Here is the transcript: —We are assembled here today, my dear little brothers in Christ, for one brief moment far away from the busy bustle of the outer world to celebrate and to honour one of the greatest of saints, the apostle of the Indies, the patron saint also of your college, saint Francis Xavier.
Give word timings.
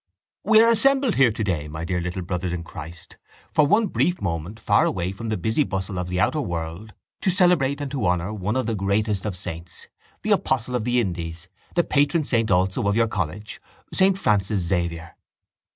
—We 0.43 0.59
are 0.61 0.67
assembled 0.67 1.13
here 1.13 1.31
today, 1.31 1.67
my 1.67 1.85
dear 1.85 2.01
little 2.01 2.23
brothers 2.23 2.53
in 2.53 2.63
Christ, 2.63 3.17
for 3.53 3.67
one 3.67 3.85
brief 3.85 4.19
moment 4.19 4.59
far 4.59 4.83
away 4.85 5.11
from 5.11 5.29
the 5.29 5.37
busy 5.37 5.61
bustle 5.63 5.99
of 5.99 6.09
the 6.09 6.19
outer 6.19 6.41
world 6.41 6.95
to 7.21 7.29
celebrate 7.29 7.79
and 7.79 7.91
to 7.91 8.07
honour 8.07 8.33
one 8.33 8.55
of 8.55 8.65
the 8.65 8.73
greatest 8.73 9.27
of 9.27 9.35
saints, 9.35 9.89
the 10.23 10.31
apostle 10.31 10.73
of 10.75 10.85
the 10.85 10.99
Indies, 10.99 11.49
the 11.75 11.83
patron 11.83 12.23
saint 12.23 12.49
also 12.49 12.87
of 12.87 12.95
your 12.95 13.07
college, 13.07 13.61
saint 13.93 14.17
Francis 14.17 14.61
Xavier. 14.63 15.15